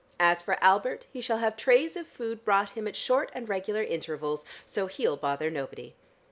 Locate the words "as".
0.19-0.41